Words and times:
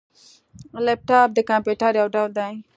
لیپټاپ 0.85 1.29
د 1.33 1.39
کمپيوټر 1.49 1.91
یو 2.01 2.07
ډول 2.15 2.31
دی 2.37 2.53